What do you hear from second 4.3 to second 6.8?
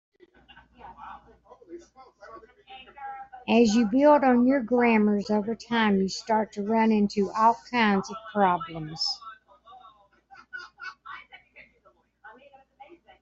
your grammars over time, you start to